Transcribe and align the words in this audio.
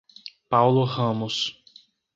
Paulo 0.49 0.83
Ramos 0.83 1.61